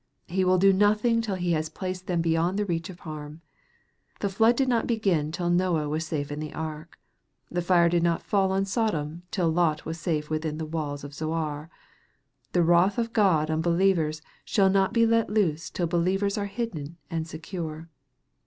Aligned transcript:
He 0.25 0.43
will 0.43 0.57
do 0.57 0.73
nothing 0.73 1.21
till 1.21 1.35
He 1.35 1.51
has 1.51 1.69
placed 1.69 2.07
them 2.07 2.21
beyond 2.21 2.57
the 2.57 2.65
reach 2.65 2.89
of 2.89 3.01
harm. 3.01 3.41
The 4.19 4.29
flood 4.29 4.55
did 4.55 4.67
not 4.67 4.87
begin 4.87 5.31
till 5.31 5.51
Noah 5.51 5.87
was 5.87 6.07
safe 6.07 6.31
in 6.31 6.39
the 6.39 6.55
ark. 6.55 6.97
The 7.51 7.61
fire 7.61 7.87
did 7.87 8.01
not 8.01 8.23
fall 8.23 8.51
on 8.51 8.65
Sodom 8.65 9.21
till 9.29 9.49
Lot 9.51 9.85
was 9.85 9.99
safe 9.99 10.27
within 10.27 10.57
the 10.57 10.65
walls 10.65 11.03
of 11.03 11.13
Zoar. 11.13 11.69
The 12.53 12.63
wrath 12.63 12.97
of 12.97 13.13
God 13.13 13.51
on 13.51 13.61
believers 13.61 14.23
shall 14.43 14.71
not 14.71 14.91
be 14.91 15.05
let 15.05 15.29
loose 15.29 15.69
till 15.69 15.85
believers 15.85 16.35
are 16.35 16.47
hidden 16.47 16.97
and 17.11 17.27
secure. 17.27 17.87